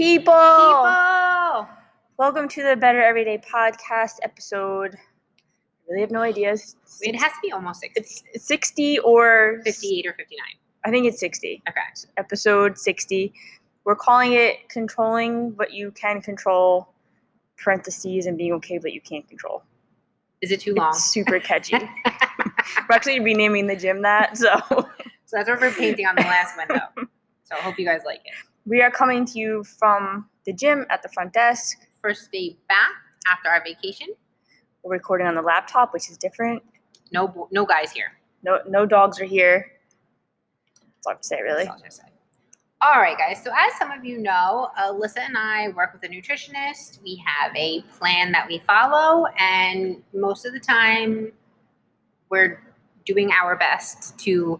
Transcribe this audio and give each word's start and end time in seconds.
People, 0.00 0.32
People. 0.32 1.68
welcome 2.16 2.48
to 2.48 2.62
the 2.62 2.74
Better 2.74 3.02
Everyday 3.02 3.36
Podcast 3.36 4.12
episode. 4.22 4.94
I 4.94 5.90
really 5.90 6.00
have 6.00 6.10
no 6.10 6.22
idea. 6.22 6.56
It 7.02 7.16
has 7.16 7.32
to 7.32 7.38
be 7.42 7.52
almost 7.52 7.80
60. 7.80 8.00
it's 8.32 8.46
60 8.46 9.00
or 9.00 9.60
58 9.62 10.06
or 10.06 10.14
59. 10.14 10.38
I 10.86 10.90
think 10.90 11.04
it's 11.04 11.20
60. 11.20 11.62
Okay. 11.68 11.80
Episode 12.16 12.78
60. 12.78 13.34
We're 13.84 13.94
calling 13.94 14.32
it 14.32 14.70
controlling 14.70 15.54
what 15.56 15.74
you 15.74 15.90
can 15.90 16.22
control, 16.22 16.88
parentheses, 17.58 18.24
and 18.24 18.38
being 18.38 18.54
okay 18.54 18.78
with 18.78 18.84
what 18.84 18.94
you 18.94 19.02
can't 19.02 19.28
control. 19.28 19.64
Is 20.40 20.50
it 20.50 20.60
too 20.60 20.72
long? 20.72 20.92
It's 20.94 21.04
super 21.04 21.38
catchy. 21.40 21.76
We're 22.06 22.94
actually 22.94 23.20
renaming 23.20 23.66
the 23.66 23.76
gym 23.76 24.00
that, 24.00 24.38
so 24.38 24.48
So 25.26 25.36
that's 25.36 25.50
what 25.50 25.60
we're 25.60 25.72
painting 25.72 26.06
on 26.06 26.14
the 26.14 26.22
last 26.22 26.56
window. 26.56 26.86
So 27.44 27.56
I 27.56 27.62
hope 27.62 27.80
you 27.80 27.84
guys 27.84 28.02
like 28.06 28.20
it. 28.24 28.49
We 28.66 28.82
are 28.82 28.90
coming 28.90 29.24
to 29.26 29.38
you 29.38 29.64
from 29.64 30.28
the 30.46 30.52
gym 30.52 30.86
at 30.90 31.02
the 31.02 31.08
front 31.08 31.32
desk. 31.32 31.78
First 32.02 32.30
day 32.32 32.56
back 32.68 32.92
after 33.30 33.48
our 33.48 33.62
vacation. 33.62 34.08
We're 34.82 34.92
recording 34.92 35.26
on 35.26 35.34
the 35.34 35.42
laptop, 35.42 35.92
which 35.92 36.10
is 36.10 36.16
different. 36.16 36.62
No 37.12 37.48
no 37.50 37.66
guys 37.66 37.92
here. 37.92 38.12
No, 38.42 38.60
no 38.66 38.86
dogs 38.86 39.20
are 39.20 39.24
here. 39.24 39.66
That's 40.74 41.06
all 41.06 41.10
I 41.10 41.14
have 41.14 41.20
to 41.20 41.26
say, 41.26 41.42
really. 41.42 41.64
That's 41.64 41.68
all 41.68 41.74
I 41.74 41.84
have 41.84 41.90
to 41.90 41.96
say. 41.96 42.02
All 42.82 42.98
right, 42.98 43.18
guys. 43.18 43.42
So 43.44 43.50
as 43.50 43.76
some 43.78 43.90
of 43.90 44.06
you 44.06 44.18
know, 44.18 44.70
Alyssa 44.78 45.18
and 45.18 45.36
I 45.36 45.68
work 45.68 45.92
with 45.92 46.02
a 46.04 46.08
nutritionist. 46.08 47.02
We 47.02 47.22
have 47.26 47.54
a 47.54 47.82
plan 47.98 48.32
that 48.32 48.48
we 48.48 48.60
follow, 48.60 49.26
and 49.38 50.02
most 50.14 50.46
of 50.46 50.54
the 50.54 50.60
time, 50.60 51.32
we're 52.30 52.62
doing 53.04 53.30
our 53.32 53.56
best 53.56 54.18
to 54.20 54.58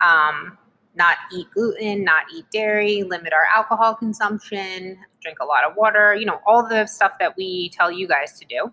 um, 0.00 0.56
not 0.98 1.16
eat 1.34 1.46
gluten, 1.54 2.04
not 2.04 2.24
eat 2.34 2.44
dairy, 2.50 3.04
limit 3.04 3.32
our 3.32 3.46
alcohol 3.54 3.94
consumption, 3.94 4.98
drink 5.22 5.38
a 5.40 5.44
lot 5.44 5.64
of 5.64 5.76
water. 5.76 6.14
You 6.14 6.26
know, 6.26 6.40
all 6.46 6.68
the 6.68 6.86
stuff 6.86 7.12
that 7.20 7.36
we 7.36 7.70
tell 7.70 7.90
you 7.90 8.06
guys 8.08 8.38
to 8.40 8.44
do. 8.44 8.72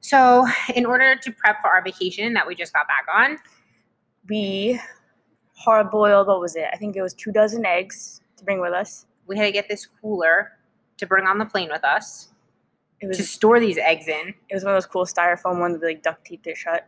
So, 0.00 0.46
in 0.74 0.86
order 0.86 1.16
to 1.16 1.32
prep 1.32 1.60
for 1.60 1.68
our 1.68 1.82
vacation 1.82 2.32
that 2.34 2.46
we 2.46 2.54
just 2.54 2.72
got 2.72 2.86
back 2.86 3.06
on, 3.14 3.38
We 4.28 4.80
hard 5.54 5.90
boiled, 5.90 6.28
what 6.28 6.40
was 6.40 6.54
it? 6.56 6.66
I 6.72 6.76
think 6.76 6.96
it 6.96 7.02
was 7.02 7.14
two 7.14 7.32
dozen 7.32 7.66
eggs 7.66 8.20
to 8.36 8.44
bring 8.44 8.60
with 8.60 8.72
us. 8.72 9.06
we 9.26 9.36
had 9.36 9.44
to 9.44 9.52
get 9.52 9.68
this 9.68 9.86
cooler 10.00 10.52
to 10.98 11.06
bring 11.06 11.26
on 11.26 11.38
the 11.38 11.46
plane 11.46 11.68
with 11.70 11.84
us 11.84 12.28
It 13.00 13.06
was 13.08 13.16
to 13.16 13.24
store 13.24 13.58
these 13.60 13.78
eggs 13.78 14.06
in. 14.08 14.34
it 14.48 14.54
was 14.54 14.64
one 14.64 14.74
of 14.74 14.76
those 14.76 14.86
cool 14.86 15.04
styrofoam 15.04 15.58
ones 15.60 15.74
with 15.74 15.82
like 15.82 16.02
duct 16.02 16.24
taped 16.24 16.46
it 16.46 16.56
shut. 16.56 16.86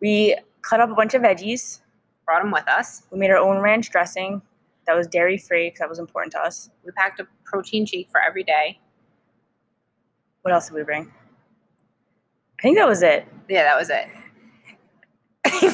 We 0.00 0.36
cut 0.62 0.80
up 0.80 0.90
a 0.90 0.94
bunch 0.94 1.14
of 1.14 1.22
veggies. 1.22 1.80
Brought 2.26 2.42
them 2.42 2.50
with 2.52 2.68
us. 2.68 3.02
We 3.10 3.18
made 3.18 3.30
our 3.30 3.36
own 3.38 3.60
ranch 3.60 3.90
dressing 3.90 4.42
that 4.86 4.94
was 4.96 5.06
dairy 5.06 5.38
free 5.38 5.66
because 5.68 5.78
that 5.80 5.88
was 5.88 5.98
important 5.98 6.32
to 6.32 6.40
us. 6.40 6.70
We 6.84 6.92
packed 6.92 7.20
a 7.20 7.26
protein 7.44 7.86
shake 7.86 8.08
for 8.10 8.20
every 8.20 8.42
day. 8.44 8.78
What 10.42 10.52
else 10.52 10.66
did 10.68 10.74
we 10.74 10.82
bring? 10.82 11.12
I 12.58 12.62
think 12.62 12.78
that 12.78 12.86
was 12.88 13.02
it. 13.02 13.26
Yeah, 13.48 13.64
that 13.64 13.76
was 13.78 13.90
it. 13.90 14.06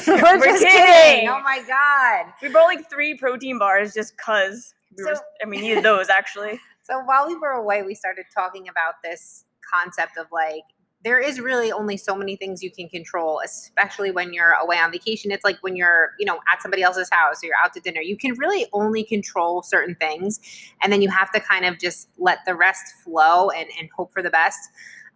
We're, 0.07 0.17
We're 0.39 0.45
just 0.45 0.63
kidding. 0.63 0.85
kidding. 0.85 1.29
Oh 1.29 1.41
my 1.43 1.61
god. 1.67 2.33
We 2.41 2.49
brought 2.49 2.65
like 2.65 2.89
three 2.89 3.17
protein 3.17 3.57
bars 3.59 3.93
just 3.93 4.17
cause 4.17 4.73
we 4.97 5.03
were, 5.05 5.15
So- 5.15 5.21
and 5.41 5.49
we 5.49 5.59
needed 5.61 5.83
those 5.83 6.09
actually. 6.09 6.59
So 6.83 6.99
while 7.05 7.27
we 7.27 7.37
were 7.37 7.51
away, 7.51 7.83
we 7.83 7.93
started 7.93 8.25
talking 8.35 8.67
about 8.67 8.95
this 9.03 9.45
concept 9.71 10.17
of 10.17 10.25
like 10.31 10.63
there 11.03 11.19
is 11.19 11.39
really 11.39 11.71
only 11.71 11.97
so 11.97 12.15
many 12.15 12.35
things 12.35 12.61
you 12.61 12.69
can 12.69 12.87
control, 12.87 13.41
especially 13.43 14.11
when 14.11 14.33
you're 14.33 14.51
away 14.51 14.77
on 14.77 14.91
vacation. 14.91 15.31
It's 15.31 15.43
like 15.43 15.57
when 15.61 15.75
you're, 15.75 16.11
you 16.19 16.25
know, 16.25 16.39
at 16.51 16.61
somebody 16.61 16.83
else's 16.83 17.09
house 17.11 17.43
or 17.43 17.47
you're 17.47 17.55
out 17.63 17.73
to 17.73 17.79
dinner. 17.79 18.01
You 18.01 18.15
can 18.15 18.33
really 18.37 18.67
only 18.71 19.03
control 19.03 19.63
certain 19.63 19.95
things, 19.95 20.39
and 20.81 20.93
then 20.93 21.01
you 21.01 21.09
have 21.09 21.31
to 21.31 21.39
kind 21.39 21.65
of 21.65 21.79
just 21.79 22.09
let 22.17 22.39
the 22.45 22.55
rest 22.55 22.93
flow 23.03 23.49
and, 23.49 23.67
and 23.79 23.89
hope 23.95 24.13
for 24.13 24.21
the 24.21 24.29
best. 24.29 24.59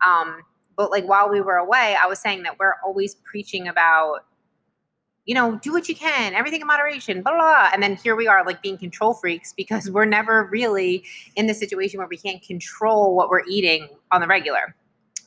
Um, 0.05 0.41
but 0.75 0.91
like 0.91 1.05
while 1.05 1.29
we 1.29 1.41
were 1.41 1.57
away, 1.57 1.95
I 2.01 2.07
was 2.07 2.19
saying 2.19 2.43
that 2.43 2.59
we're 2.59 2.75
always 2.83 3.15
preaching 3.15 3.67
about, 3.67 4.25
you 5.25 5.33
know, 5.33 5.57
do 5.61 5.71
what 5.71 5.87
you 5.87 5.95
can, 5.95 6.33
everything 6.33 6.61
in 6.61 6.67
moderation, 6.67 7.21
blah, 7.21 7.31
blah, 7.31 7.41
blah. 7.41 7.69
And 7.73 7.81
then 7.81 7.95
here 7.95 8.15
we 8.15 8.27
are 8.27 8.43
like 8.45 8.61
being 8.61 8.77
control 8.77 9.13
freaks 9.13 9.53
because 9.53 9.89
we're 9.89 10.05
never 10.05 10.49
really 10.51 11.03
in 11.35 11.47
the 11.47 11.53
situation 11.53 11.99
where 11.99 12.07
we 12.07 12.17
can't 12.17 12.41
control 12.41 13.15
what 13.15 13.29
we're 13.29 13.45
eating 13.47 13.87
on 14.11 14.21
the 14.21 14.27
regular. 14.27 14.75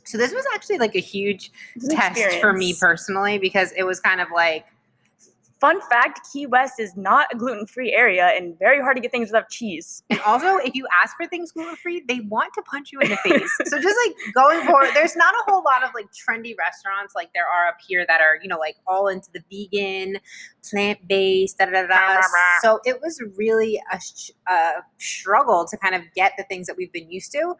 So 0.08 0.18
this 0.18 0.32
was 0.32 0.44
actually 0.54 0.78
like 0.78 0.94
a 0.94 1.00
huge 1.00 1.50
It 1.76 1.82
was 1.82 1.88
an 1.88 1.96
test 1.96 2.40
for 2.40 2.52
me 2.52 2.74
personally 2.78 3.38
because 3.38 3.72
it 3.76 3.84
was 3.84 4.00
kind 4.00 4.20
of 4.20 4.28
like 4.34 4.66
Fun 5.60 5.80
fact: 5.90 6.20
Key 6.32 6.46
West 6.46 6.78
is 6.78 6.96
not 6.96 7.26
a 7.32 7.36
gluten 7.36 7.66
free 7.66 7.92
area 7.92 8.26
and 8.26 8.56
very 8.60 8.80
hard 8.80 8.96
to 8.96 9.02
get 9.02 9.10
things 9.10 9.28
without 9.28 9.48
cheese. 9.50 10.04
and 10.08 10.20
also 10.20 10.56
if 10.58 10.74
you 10.74 10.86
ask 11.02 11.16
for 11.16 11.26
things 11.26 11.50
gluten 11.50 11.74
free, 11.74 12.04
they 12.06 12.20
want 12.20 12.54
to 12.54 12.62
punch 12.62 12.92
you 12.92 13.00
in 13.00 13.10
the 13.10 13.16
face. 13.16 13.50
so 13.64 13.80
just 13.80 13.96
like 14.06 14.34
going 14.34 14.64
forward, 14.66 14.90
there's 14.94 15.16
not 15.16 15.34
a 15.34 15.50
whole 15.50 15.64
lot 15.64 15.82
of 15.82 15.90
like 15.94 16.06
trendy 16.12 16.54
restaurants 16.56 17.14
like 17.16 17.30
there 17.34 17.46
are 17.46 17.66
up 17.66 17.78
here 17.86 18.04
that 18.06 18.20
are, 18.20 18.38
you 18.40 18.48
know, 18.48 18.58
like 18.58 18.76
all 18.86 19.08
into 19.08 19.28
the 19.32 19.42
vegan, 19.50 20.18
plant 20.70 21.06
based, 21.08 21.58
da 21.58 21.64
da 21.64 21.82
da. 21.82 21.88
da. 21.88 22.20
So 22.62 22.78
it 22.84 23.00
was 23.02 23.20
really 23.36 23.80
a, 23.92 24.00
sh- 24.00 24.30
a 24.48 24.74
struggle 24.98 25.66
to 25.66 25.76
kind 25.76 25.96
of 25.96 26.02
get 26.14 26.34
the 26.38 26.44
things 26.44 26.68
that 26.68 26.76
we've 26.76 26.92
been 26.92 27.10
used 27.10 27.32
to. 27.32 27.56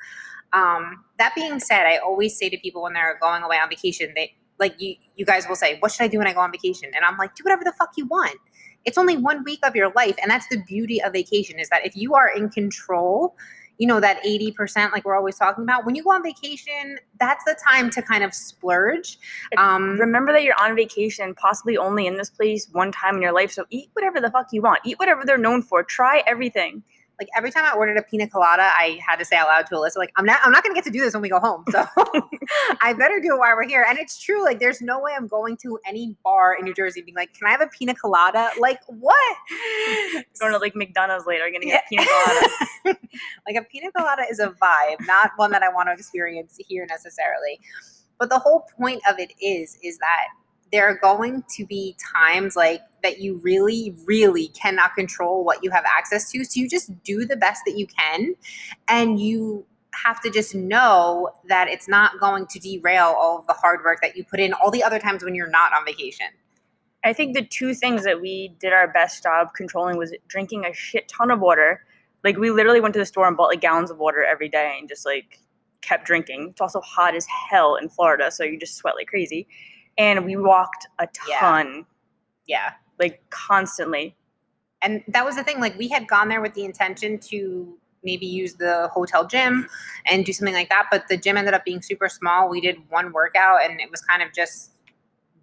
Um, 0.53 1.05
that 1.19 1.35
being 1.35 1.61
said, 1.61 1.87
I 1.87 1.99
always 1.99 2.39
say 2.39 2.49
to 2.49 2.59
people 2.59 2.83
when 2.83 2.95
they're 2.95 3.19
going 3.21 3.43
away 3.43 3.59
on 3.59 3.69
vacation, 3.69 4.13
they 4.15 4.35
like 4.59 4.81
you 4.81 4.95
you 5.17 5.25
guys 5.25 5.47
will 5.49 5.57
say, 5.57 5.79
What 5.81 5.93
should 5.93 6.05
I 6.05 6.09
do 6.09 6.19
when 6.19 6.27
I 6.27 6.33
go 6.33 6.41
on 6.41 6.53
vacation? 6.53 6.91
And 6.95 7.05
I'm 7.05 7.17
like, 7.17 7.35
do 7.35 7.45
whatever 7.45 7.65
the 7.65 7.73
fuck 7.73 7.91
you 7.97 8.07
want. 8.07 8.39
It's 8.85 8.99
only 8.99 9.17
one 9.17 9.45
week 9.45 9.61
of 9.65 9.77
your 9.77 9.93
life. 9.95 10.17
And 10.23 10.31
that's 10.31 10.47
the 10.49 10.63
beauty 10.67 11.03
of 11.03 11.13
vacation 11.13 11.59
is 11.59 11.69
that 11.69 11.85
if 11.85 11.97
you 11.97 12.15
are 12.15 12.29
in 12.29 12.49
control, 12.49 13.37
you 13.79 13.87
know, 13.87 14.01
that 14.01 14.23
80%, 14.25 14.93
like 14.93 15.05
we're 15.05 15.17
always 15.17 15.37
talking 15.37 15.63
about, 15.63 15.85
when 15.85 15.95
you 15.95 16.03
go 16.03 16.11
on 16.11 16.23
vacation, 16.23 16.99
that's 17.21 17.45
the 17.45 17.57
time 17.69 17.91
to 17.91 18.03
kind 18.03 18.25
of 18.25 18.35
splurge. 18.35 19.19
Um, 19.57 19.99
Remember 20.01 20.33
that 20.33 20.43
you're 20.43 20.61
on 20.61 20.75
vacation, 20.75 21.35
possibly 21.35 21.77
only 21.77 22.07
in 22.07 22.17
this 22.17 22.31
place 22.31 22.69
one 22.73 22.91
time 22.91 23.17
in 23.17 23.23
your 23.23 23.33
life. 23.33 23.53
So 23.53 23.67
eat 23.71 23.91
whatever 23.93 24.21
the 24.21 24.31
fuck 24.31 24.49
you 24.53 24.63
want. 24.63 24.81
Eat 24.85 24.99
whatever 24.99 25.25
they're 25.25 25.39
known 25.39 25.63
for. 25.63 25.83
Try 25.83 26.23
everything. 26.27 26.83
Like 27.19 27.29
every 27.37 27.51
time 27.51 27.65
I 27.65 27.73
ordered 27.77 27.97
a 27.97 28.03
pina 28.03 28.29
colada, 28.29 28.63
I 28.63 28.99
had 29.05 29.17
to 29.17 29.25
say 29.25 29.37
out 29.37 29.49
loud 29.49 29.67
to 29.67 29.75
Alyssa, 29.75 29.97
like, 29.97 30.13
I'm 30.17 30.25
not 30.25 30.39
I'm 30.45 30.53
not 30.53 30.63
gonna 30.63 30.75
get 30.75 30.85
to 30.85 30.91
do 30.91 31.01
this 31.01 31.15
when 31.15 31.23
we 31.23 31.29
go 31.29 31.41
home. 31.41 31.65
So 31.71 31.85
I 32.81 32.93
better 32.93 33.19
do 33.21 33.35
it 33.35 33.39
while 33.39 33.55
we're 33.57 33.67
here. 33.67 33.85
And 33.89 33.99
it's 33.99 34.19
true, 34.21 34.45
like 34.45 34.61
there's 34.61 34.81
no 34.81 35.01
way 35.01 35.13
I'm 35.17 35.27
going 35.27 35.57
to 35.63 35.79
any 35.87 36.17
bar 36.23 36.55
in 36.59 36.65
New 36.65 36.75
Jersey 36.75 37.03
being 37.03 37.17
like, 37.17 37.35
Can 37.35 37.49
I 37.49 37.51
have 37.51 37.61
a 37.61 37.67
pina 37.67 37.95
colada? 37.95 38.51
Like 38.61 38.81
what? 38.87 39.37
Going 40.41 40.53
to 40.53 40.59
like 40.59 40.77
McDonald's 40.77 41.27
later, 41.27 41.49
you're 41.49 41.53
gonna 41.61 41.67
Yeah. 41.67 41.81
get 41.81 41.89
pina 41.89 42.05
colada. 42.05 42.99
like 43.47 43.57
a 43.57 43.63
pina 43.65 43.91
colada 43.93 44.23
is 44.31 44.39
a 44.39 44.49
vibe, 44.51 44.97
not 45.07 45.33
one 45.37 45.51
that 45.51 45.63
I 45.63 45.69
want 45.69 45.89
to 45.89 45.93
experience 45.93 46.57
here 46.69 46.87
necessarily. 46.89 47.59
But 48.19 48.31
the 48.31 48.39
whole 48.39 48.65
point 48.79 49.03
of 49.09 49.19
it 49.19 49.33
is, 49.41 49.79
is 49.83 49.99
that 49.99 50.27
there 50.73 50.87
are 50.87 50.99
going 50.99 51.45
to 51.57 51.67
be 51.67 51.97
times 52.15 52.57
like 52.57 52.83
that 53.03 53.21
you 53.21 53.37
really, 53.43 53.95
really 54.05 54.49
cannot 54.49 54.95
control 54.95 55.45
what 55.45 55.63
you 55.63 55.71
have 55.71 55.85
access 55.87 56.31
to. 56.33 56.45
So 56.45 56.61
you 56.61 56.69
just 56.69 57.03
do 57.05 57.25
the 57.25 57.37
best 57.37 57.63
that 57.67 57.79
you 57.79 57.87
can, 57.87 58.35
and 58.89 59.21
you 59.21 59.65
have 60.05 60.21
to 60.23 60.31
just 60.31 60.55
know 60.55 61.31
that 61.49 61.69
it's 61.69 61.89
not 61.89 62.21
going 62.21 62.47
to 62.47 62.59
derail 62.59 63.15
all 63.19 63.39
of 63.39 63.47
the 63.47 63.53
hard 63.53 63.81
work 63.85 64.01
that 64.03 64.17
you 64.17 64.25
put 64.25 64.41
in 64.41 64.53
all 64.53 64.71
the 64.71 64.83
other 64.83 64.99
times 64.99 65.25
when 65.25 65.35
you're 65.35 65.51
not 65.51 65.73
on 65.73 65.85
vacation. 65.85 66.27
I 67.05 67.13
think 67.13 67.35
the 67.35 67.45
two 67.45 67.75
things 67.75 68.05
that 68.05 68.21
we 68.21 68.55
did 68.61 68.73
our 68.73 68.89
best 68.89 69.23
job 69.23 69.55
controlling 69.55 69.97
was 69.97 70.13
drinking 70.27 70.65
a 70.65 70.73
shit 70.73 71.09
ton 71.09 71.31
of 71.31 71.41
water. 71.41 71.85
Like 72.25 72.37
we 72.37 72.51
literally 72.51 72.81
went 72.81 72.93
to 72.95 72.99
the 72.99 73.07
store 73.07 73.27
and 73.27 73.37
bought 73.37 73.49
like 73.49 73.61
gallons 73.61 73.91
of 73.91 73.99
water 73.99 74.25
every 74.25 74.49
day 74.49 74.77
and 74.79 74.89
just 74.89 75.07
like 75.07 75.41
kept 75.81 76.05
drinking. 76.05 76.49
It's 76.51 76.61
also 76.61 76.81
hot 76.81 77.15
as 77.15 77.27
hell 77.27 77.77
in 77.77 77.89
Florida, 77.89 78.31
so 78.31 78.45
you 78.45 78.59
just 78.59 78.77
sweat 78.77 78.97
like 78.97 79.07
crazy. 79.07 79.47
And 79.99 80.25
we 80.25 80.37
walked 80.37 80.87
a 80.99 81.09
Yeah. 81.29 81.39
ton, 81.41 81.87
Yeah. 82.47 82.73
like 82.99 83.23
constantly. 83.31 84.15
and 84.81 85.03
that 85.09 85.25
was 85.25 85.35
the 85.35 85.43
thing 85.43 85.59
like 85.61 85.77
we 85.77 85.89
had 85.89 86.07
gone 86.07 86.29
there 86.29 86.41
with 86.41 86.55
the 86.55 86.65
intention 86.65 87.19
to 87.19 87.77
maybe 88.05 88.25
use 88.27 88.55
the 88.55 88.87
hotel 88.93 89.27
gym 89.27 89.69
and 90.07 90.25
do 90.25 90.33
something 90.33 90.55
like 90.55 90.69
that 90.69 90.87
but 90.89 91.09
the 91.09 91.17
gym 91.17 91.37
ended 91.37 91.53
up 91.53 91.65
being 91.65 91.83
super 91.83 92.09
small 92.09 92.49
we 92.49 92.61
did 92.61 92.77
one 92.89 93.13
workout 93.13 93.59
and 93.65 93.81
it 93.81 93.91
was 93.91 94.01
kind 94.03 94.23
of 94.23 94.33
just 94.33 94.71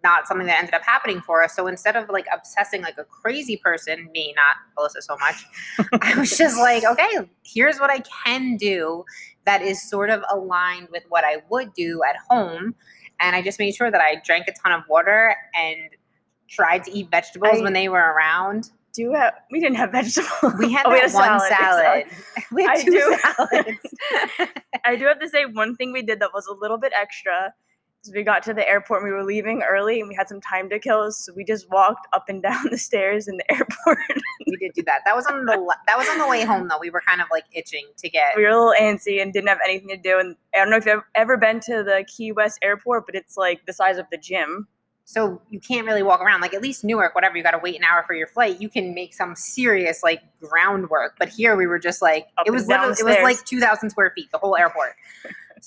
not 0.06 0.26
something 0.26 0.48
that 0.48 0.58
ended 0.60 0.74
up 0.74 0.84
happening 0.84 1.20
for 1.20 1.44
us 1.44 1.54
so 1.54 1.68
instead 1.68 1.98
of 1.98 2.08
like 2.10 2.28
obsessing 2.34 2.82
like 2.82 2.98
a 2.98 3.04
crazy 3.04 3.58
person 3.58 4.10
me 4.14 4.34
not 4.38 4.56
Alyssa 4.78 5.02
so 5.02 5.18
much 5.18 5.46
I 6.02 6.18
was 6.18 6.38
just 6.38 6.58
like 6.58 6.86
okay 6.86 7.30
here's 7.44 7.78
what 7.78 7.90
I 7.90 8.00
can 8.24 8.56
do 8.56 9.04
that 9.46 9.62
is 9.62 9.82
sort 9.90 10.10
of 10.10 10.24
aligned 10.32 10.88
with 10.94 11.04
what 11.10 11.26
I 11.26 11.44
would 11.50 11.74
do 11.74 12.02
at 12.10 12.16
home 12.30 12.74
and 13.20 13.36
I 13.36 13.42
just 13.42 13.60
made 13.60 13.74
sure 13.76 13.90
that 13.92 14.02
I 14.02 14.22
drank 14.24 14.48
a 14.48 14.54
ton 14.54 14.72
of 14.72 14.84
water 14.90 15.36
and 15.56 15.90
tried 16.50 16.84
to 16.86 16.92
eat 16.92 17.10
vegetables 17.12 17.60
I- 17.60 17.62
when 17.64 17.74
they 17.74 17.90
were 17.90 18.00
around 18.14 18.70
Do 18.94 19.12
have 19.14 19.34
we 19.52 19.60
didn't 19.60 19.78
have 19.78 19.92
vegetables. 19.92 20.54
we 20.60 20.72
had 20.72 20.84
Oh, 20.88 20.92
that 20.92 21.10
a 21.12 21.14
one 21.14 21.40
salad. 21.40 21.50
salad. 21.50 22.06
We 22.52 22.64
had 22.64 22.78
I 22.78 22.84
two 22.84 22.92
do. 22.92 23.18
salads. 23.22 24.52
I 24.86 24.96
do 24.96 25.06
have 25.06 25.20
to 25.20 25.28
say 25.30 25.46
one 25.46 25.76
thing 25.76 25.92
we 25.92 26.02
did 26.04 26.20
that 26.20 26.30
was 26.34 26.46
a 26.48 26.54
little 26.54 26.78
bit 26.78 26.94
extra. 27.00 27.54
So 28.06 28.12
we 28.14 28.22
got 28.22 28.44
to 28.44 28.54
the 28.54 28.68
airport 28.70 29.02
and 29.02 29.10
we 29.10 29.16
were 29.16 29.24
leaving 29.24 29.64
early 29.64 30.00
and 30.00 30.08
we 30.08 30.14
had 30.14 30.30
some 30.30 30.40
time 30.40 30.70
to 30.70 30.78
kill. 30.78 31.12
So 31.12 31.34
we 31.34 31.44
just 31.44 31.68
walked 31.72 32.06
up 32.14 32.26
and 32.30 32.40
down 32.44 32.68
the 32.70 32.78
stairs 32.78 33.28
in 33.28 33.38
the 33.38 33.52
airport. 33.52 33.98
we 34.46 34.58
did 34.58 34.74
do 34.76 34.84
that. 34.84 35.02
That 35.06 35.16
was 35.16 35.26
on 35.26 35.44
the 35.46 35.76
that 35.88 35.98
was 35.98 36.08
on 36.10 36.20
the 36.20 36.28
way 36.28 36.46
home 36.46 36.68
though. 36.68 36.78
We 36.80 36.92
were 36.92 37.02
kind 37.02 37.20
of 37.20 37.28
like 37.32 37.46
itching 37.52 37.88
to 37.98 38.08
get. 38.08 38.38
we 38.38 38.44
were 38.44 38.50
a 38.50 38.52
little 38.52 38.76
antsy 38.80 39.24
and 39.24 39.34
didn't 39.34 39.50
have 39.50 39.58
anything 39.66 39.90
to 39.90 39.98
do. 39.98 40.20
And 40.20 40.36
I 40.54 40.60
don't 40.60 40.70
know 40.70 40.78
if 40.78 40.86
you've 40.86 41.02
ever 41.16 41.36
been 41.36 41.60
to 41.62 41.82
the 41.84 42.06
Key 42.08 42.32
West 42.32 42.60
airport, 42.62 43.08
but 43.08 43.16
it's 43.16 43.38
like 43.38 43.66
the 43.66 43.74
size 43.74 43.98
of 43.98 44.06
the 44.12 44.20
gym. 44.20 44.68
So 45.06 45.42
you 45.50 45.60
can't 45.60 45.88
really 45.88 46.04
walk 46.04 46.22
around. 46.22 46.42
Like 46.42 46.54
at 46.54 46.62
least 46.62 46.84
Newark, 46.84 47.16
whatever, 47.16 47.38
you 47.38 47.44
got 47.44 47.52
to 47.52 47.60
wait 47.60 47.76
an 47.76 47.84
hour 47.84 48.04
for 48.06 48.14
your 48.14 48.28
flight. 48.28 48.62
You 48.62 48.70
can 48.70 48.94
make 48.94 49.16
some 49.16 49.36
serious 49.36 50.04
like 50.04 50.22
groundwork. 50.40 51.16
But 51.18 51.30
here 51.30 51.56
we 51.56 51.66
were 51.66 51.80
just 51.80 52.04
like 52.04 52.28
Up 52.38 52.46
it 52.46 52.52
was 52.52 52.70
it 52.70 52.80
was 52.80 53.18
like 53.24 53.44
two 53.46 53.60
thousand 53.60 53.90
square 53.90 54.12
feet, 54.16 54.32
the 54.32 54.38
whole 54.38 54.56
airport. 54.56 54.96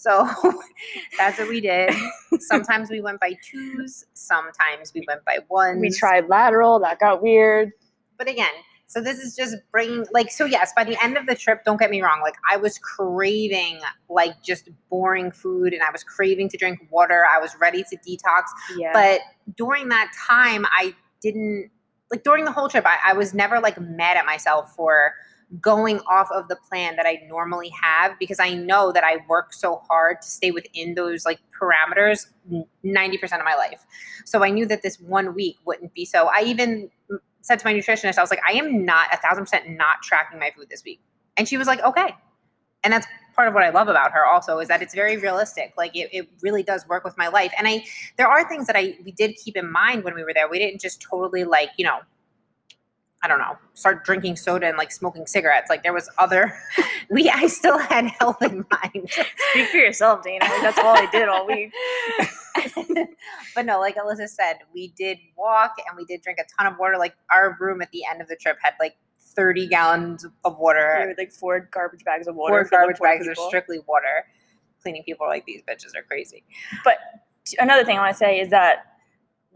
So 0.00 0.28
that's 1.18 1.38
what 1.38 1.48
we 1.48 1.60
did. 1.60 1.92
Sometimes 2.38 2.88
we 2.88 3.00
went 3.00 3.18
by 3.20 3.36
twos. 3.42 4.04
Sometimes 4.14 4.92
we 4.94 5.04
went 5.08 5.24
by 5.24 5.38
ones. 5.48 5.80
We 5.80 5.90
tried 5.90 6.28
lateral, 6.28 6.78
that 6.80 7.00
got 7.00 7.20
weird. 7.22 7.72
but 8.16 8.28
again 8.28 8.50
so 8.90 9.02
this 9.02 9.18
is 9.18 9.36
just 9.36 9.54
bringing 9.70 10.06
like 10.12 10.30
so 10.30 10.46
yes 10.46 10.72
by 10.74 10.82
the 10.82 10.96
end 11.04 11.18
of 11.18 11.26
the 11.26 11.34
trip 11.34 11.62
don't 11.62 11.78
get 11.78 11.90
me 11.90 12.00
wrong 12.00 12.20
like 12.22 12.36
i 12.50 12.56
was 12.56 12.78
craving 12.78 13.78
like 14.08 14.42
just 14.42 14.70
boring 14.88 15.30
food 15.30 15.74
and 15.74 15.82
i 15.82 15.90
was 15.90 16.02
craving 16.02 16.48
to 16.48 16.56
drink 16.56 16.78
water 16.90 17.24
i 17.30 17.38
was 17.38 17.54
ready 17.60 17.84
to 17.84 17.96
detox 17.98 18.44
Yeah. 18.78 18.92
but 18.94 19.20
during 19.58 19.90
that 19.90 20.10
time 20.26 20.64
i 20.66 20.94
didn't 21.20 21.70
like 22.10 22.22
during 22.22 22.46
the 22.46 22.50
whole 22.52 22.68
trip 22.70 22.86
I, 22.86 22.96
I 23.10 23.12
was 23.12 23.34
never 23.34 23.60
like 23.60 23.78
mad 23.78 24.16
at 24.16 24.24
myself 24.24 24.74
for 24.74 25.12
going 25.60 25.98
off 26.00 26.28
of 26.30 26.46
the 26.48 26.56
plan 26.68 26.94
that 26.96 27.06
i 27.06 27.18
normally 27.26 27.70
have 27.82 28.18
because 28.18 28.38
i 28.38 28.52
know 28.52 28.92
that 28.92 29.02
i 29.02 29.16
work 29.28 29.52
so 29.52 29.76
hard 29.88 30.20
to 30.20 30.28
stay 30.28 30.50
within 30.50 30.94
those 30.94 31.24
like 31.24 31.38
parameters 31.58 32.26
90% 32.84 33.22
of 33.38 33.44
my 33.44 33.54
life. 33.54 33.84
So 34.24 34.42
i 34.44 34.50
knew 34.50 34.66
that 34.66 34.82
this 34.82 34.98
one 35.00 35.34
week 35.34 35.56
wouldn't 35.64 35.94
be 35.94 36.04
so. 36.04 36.30
I 36.32 36.42
even 36.44 36.90
said 37.40 37.58
to 37.58 37.66
my 37.66 37.72
nutritionist 37.72 38.18
i 38.18 38.20
was 38.20 38.30
like 38.30 38.40
i 38.46 38.52
am 38.52 38.84
not 38.84 39.12
a 39.12 39.16
thousand 39.16 39.44
percent 39.44 39.68
not 39.70 40.02
tracking 40.02 40.38
my 40.38 40.50
food 40.56 40.68
this 40.70 40.84
week. 40.84 41.00
And 41.36 41.48
she 41.48 41.56
was 41.56 41.66
like 41.66 41.80
okay. 41.80 42.14
And 42.84 42.92
that's 42.92 43.06
part 43.34 43.48
of 43.48 43.54
what 43.54 43.64
i 43.64 43.70
love 43.70 43.88
about 43.88 44.12
her 44.12 44.24
also 44.26 44.58
is 44.58 44.68
that 44.68 44.82
it's 44.82 44.94
very 44.94 45.16
realistic. 45.16 45.72
Like 45.76 45.96
it, 45.96 46.08
it 46.12 46.28
really 46.42 46.62
does 46.62 46.86
work 46.88 47.04
with 47.04 47.16
my 47.16 47.28
life. 47.28 47.52
And 47.58 47.66
i 47.66 47.84
there 48.16 48.28
are 48.28 48.48
things 48.48 48.66
that 48.66 48.76
i 48.76 48.96
we 49.04 49.12
did 49.12 49.34
keep 49.36 49.56
in 49.56 49.70
mind 49.70 50.04
when 50.04 50.14
we 50.14 50.24
were 50.24 50.34
there. 50.34 50.48
We 50.48 50.58
didn't 50.58 50.80
just 50.80 51.00
totally 51.00 51.44
like 51.44 51.70
you 51.76 51.84
know 51.84 52.00
I 53.28 53.36
don't 53.36 53.40
know, 53.40 53.58
start 53.74 54.04
drinking 54.04 54.36
soda 54.36 54.66
and 54.66 54.78
like 54.78 54.90
smoking 54.90 55.26
cigarettes. 55.26 55.68
Like 55.68 55.82
there 55.82 55.92
was 55.92 56.08
other, 56.16 56.54
we, 57.10 57.28
I 57.28 57.46
still 57.46 57.76
had 57.76 58.06
health 58.06 58.40
in 58.42 58.64
mind. 58.70 59.10
Speak 59.50 59.68
for 59.68 59.76
yourself, 59.76 60.22
Dana. 60.22 60.44
Like, 60.44 60.62
that's 60.62 60.78
all 60.78 60.96
I 60.96 61.06
did 61.12 61.28
all 61.28 61.46
week. 61.46 61.72
but 63.54 63.66
no, 63.66 63.78
like 63.78 63.96
Alyssa 63.96 64.28
said, 64.28 64.54
we 64.72 64.88
did 64.96 65.18
walk 65.36 65.74
and 65.86 65.96
we 65.96 66.06
did 66.06 66.22
drink 66.22 66.38
a 66.38 66.44
ton 66.56 66.72
of 66.72 66.78
water. 66.78 66.96
Like 66.98 67.14
our 67.30 67.56
room 67.60 67.82
at 67.82 67.90
the 67.92 68.02
end 68.10 68.22
of 68.22 68.28
the 68.28 68.36
trip 68.36 68.56
had 68.62 68.72
like 68.80 68.96
30 69.18 69.68
gallons 69.68 70.24
of 70.44 70.58
water. 70.58 70.96
We 71.02 71.08
had 71.08 71.18
like 71.18 71.32
four 71.32 71.68
garbage 71.70 72.04
bags 72.04 72.26
of 72.26 72.34
water. 72.34 72.64
Four 72.64 72.78
garbage 72.78 72.98
bags 72.98 73.28
are 73.28 73.34
strictly 73.34 73.80
water. 73.86 74.24
Cleaning 74.82 75.02
people 75.04 75.26
are 75.26 75.28
like 75.28 75.44
these 75.44 75.62
bitches 75.68 75.94
are 75.94 76.02
crazy. 76.02 76.44
But 76.82 76.96
another 77.58 77.84
thing 77.84 77.98
I 77.98 78.00
want 78.00 78.14
to 78.14 78.18
say 78.18 78.40
is 78.40 78.50
that, 78.50 78.87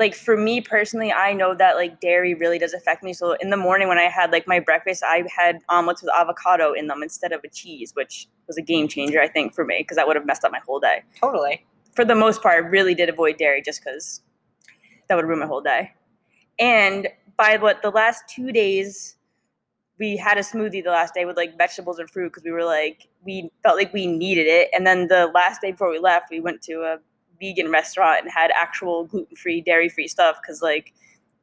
like, 0.02 0.14
for 0.14 0.37
me 0.37 0.60
personally, 0.60 1.12
I 1.12 1.32
know 1.32 1.54
that 1.54 1.76
like 1.76 2.00
dairy 2.00 2.34
really 2.34 2.58
does 2.58 2.75
affect 2.75 3.04
me. 3.04 3.12
So 3.12 3.34
in 3.34 3.50
the 3.50 3.56
morning 3.56 3.87
when 3.87 3.99
I 3.99 4.08
had 4.08 4.32
like 4.32 4.49
my 4.49 4.58
breakfast, 4.58 5.04
I 5.06 5.25
had 5.34 5.60
omelets 5.69 6.02
with 6.02 6.10
avocado 6.12 6.72
in 6.72 6.88
them 6.88 7.02
instead 7.02 7.31
of 7.31 7.40
a 7.44 7.49
cheese, 7.49 7.93
which 7.94 8.26
was 8.49 8.58
a 8.58 8.62
game 8.62 8.88
changer, 8.88 9.20
I 9.20 9.28
think, 9.28 9.54
for 9.54 9.64
me 9.64 9.76
because 9.78 9.96
that 9.96 10.08
would 10.08 10.16
have 10.16 10.26
messed 10.26 10.44
up 10.44 10.50
my 10.50 10.58
whole 10.66 10.81
day. 10.81 11.04
Totally. 11.20 11.64
For 11.94 12.04
the 12.04 12.16
most 12.16 12.43
part, 12.43 12.56
I 12.56 12.58
really 12.58 12.94
did 12.94 13.08
avoid 13.08 13.37
dairy 13.37 13.62
just 13.62 13.84
because 13.84 14.22
that 15.08 15.14
would 15.14 15.25
ruin 15.25 15.38
my 15.38 15.46
whole 15.46 15.60
day. 15.60 15.93
And 16.58 17.08
by 17.37 17.56
what 17.58 17.81
the 17.82 17.90
last 17.90 18.25
two 18.28 18.50
days, 18.50 19.16
we 20.00 20.16
had 20.16 20.37
a 20.37 20.40
smoothie 20.40 20.82
the 20.82 20.90
last 20.90 21.14
day 21.14 21.25
with 21.26 21.37
like 21.37 21.56
vegetables 21.56 22.00
and 22.00 22.10
fruit 22.10 22.31
because 22.31 22.43
we 22.43 22.50
were 22.50 22.64
like 22.64 23.08
we 23.25 23.50
felt 23.62 23.76
like 23.76 23.93
we 23.93 24.08
needed 24.08 24.49
it. 24.49 24.69
And 24.75 24.84
then 24.84 25.06
the 25.06 25.31
last 25.32 25.60
day 25.60 25.70
before 25.70 25.90
we 25.90 26.00
left, 26.00 26.28
we 26.28 26.40
went 26.40 26.60
to 26.62 26.82
a 26.82 26.99
vegan 27.40 27.70
restaurant 27.70 28.23
and 28.23 28.31
had 28.31 28.50
actual 28.58 29.05
gluten 29.05 29.37
free, 29.37 29.61
dairy 29.61 29.88
free 29.88 30.08
stuff 30.08 30.37
because 30.40 30.62
like 30.62 30.93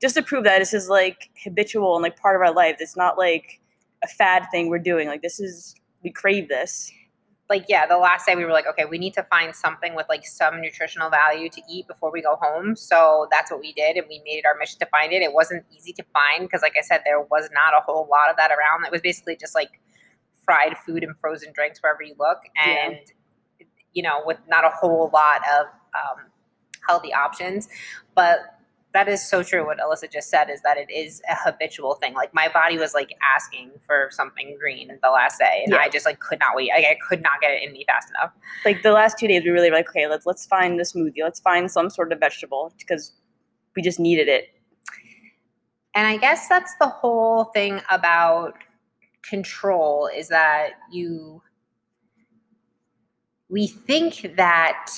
just 0.01 0.15
to 0.15 0.21
prove 0.21 0.45
that 0.45 0.59
this 0.59 0.73
is 0.73 0.87
like 0.89 1.29
habitual 1.43 1.95
and 1.95 2.03
like 2.03 2.17
part 2.19 2.35
of 2.35 2.41
our 2.41 2.53
life. 2.53 2.77
It's 2.79 2.95
not 2.95 3.17
like 3.17 3.59
a 4.03 4.07
fad 4.07 4.47
thing 4.51 4.69
we're 4.69 4.79
doing. 4.79 5.07
Like 5.07 5.21
this 5.21 5.39
is 5.39 5.75
we 6.03 6.11
crave 6.11 6.47
this. 6.47 6.91
Like, 7.49 7.65
yeah, 7.67 7.87
the 7.87 7.97
last 7.97 8.27
day 8.27 8.35
we 8.35 8.45
were 8.45 8.51
like, 8.51 8.67
okay, 8.67 8.85
we 8.85 8.99
need 8.99 9.15
to 9.15 9.23
find 9.23 9.55
something 9.55 9.95
with 9.95 10.05
like 10.07 10.23
some 10.23 10.61
nutritional 10.61 11.09
value 11.09 11.49
to 11.49 11.61
eat 11.67 11.87
before 11.87 12.11
we 12.11 12.21
go 12.21 12.37
home. 12.39 12.75
So 12.75 13.27
that's 13.31 13.49
what 13.49 13.59
we 13.59 13.73
did. 13.73 13.97
And 13.97 14.05
we 14.07 14.21
made 14.23 14.37
it 14.37 14.45
our 14.45 14.55
mission 14.59 14.77
to 14.79 14.85
find 14.85 15.11
it. 15.11 15.23
It 15.23 15.33
wasn't 15.33 15.65
easy 15.75 15.91
to 15.93 16.03
find 16.13 16.47
because, 16.47 16.61
like 16.61 16.75
I 16.77 16.81
said, 16.81 17.01
there 17.05 17.21
was 17.21 17.49
not 17.51 17.73
a 17.73 17.81
whole 17.83 18.07
lot 18.09 18.29
of 18.29 18.37
that 18.37 18.51
around. 18.51 18.85
It 18.85 18.91
was 18.91 19.01
basically 19.01 19.35
just 19.35 19.55
like 19.55 19.81
fried 20.45 20.77
food 20.77 21.03
and 21.03 21.17
frozen 21.17 21.51
drinks 21.51 21.79
wherever 21.81 22.03
you 22.03 22.13
look. 22.19 22.37
Yeah. 22.55 22.89
And, 22.91 22.99
you 23.93 24.03
know, 24.03 24.21
with 24.25 24.37
not 24.47 24.63
a 24.63 24.69
whole 24.69 25.09
lot 25.11 25.41
of 25.59 25.65
um, 25.95 26.25
healthy 26.87 27.13
options. 27.13 27.67
But 28.15 28.39
that 28.93 29.07
is 29.07 29.27
so 29.27 29.43
true. 29.43 29.65
What 29.65 29.77
Alyssa 29.77 30.11
just 30.11 30.29
said 30.29 30.49
is 30.49 30.61
that 30.63 30.77
it 30.77 30.89
is 30.91 31.21
a 31.29 31.35
habitual 31.35 31.95
thing. 31.95 32.15
Like 32.15 32.33
my 32.33 32.47
body 32.51 32.77
was 32.77 32.93
like 32.93 33.11
asking 33.35 33.71
for 33.85 34.09
something 34.11 34.57
green 34.59 34.97
the 35.03 35.09
last 35.09 35.37
day, 35.37 35.61
and 35.63 35.73
Yeah. 35.73 35.81
I 35.81 35.89
just 35.89 36.05
like 36.05 36.19
could 36.19 36.39
not 36.39 36.55
wait. 36.55 36.69
Like, 36.75 36.85
I 36.85 36.97
could 37.07 37.21
not 37.21 37.39
get 37.39 37.51
it 37.51 37.63
in 37.63 37.71
me 37.73 37.85
fast 37.85 38.09
enough. 38.09 38.33
Like 38.65 38.81
the 38.81 38.91
last 38.91 39.19
two 39.19 39.27
days, 39.27 39.43
we 39.43 39.51
really 39.51 39.69
were 39.69 39.77
like, 39.77 39.89
okay, 39.89 40.07
let's 40.07 40.25
let's 40.25 40.45
find 40.45 40.79
the 40.79 40.83
smoothie. 40.83 41.21
Let's 41.21 41.39
find 41.39 41.69
some 41.69 41.89
sort 41.89 42.11
of 42.11 42.19
vegetable 42.19 42.73
because 42.79 43.13
we 43.75 43.83
just 43.83 43.99
needed 43.99 44.27
it. 44.27 44.49
And 45.93 46.07
I 46.07 46.17
guess 46.17 46.47
that's 46.47 46.73
the 46.79 46.87
whole 46.87 47.45
thing 47.45 47.81
about 47.89 48.53
control 49.21 50.07
is 50.07 50.29
that 50.29 50.71
you 50.91 51.41
we 53.49 53.67
think 53.67 54.35
that 54.37 54.91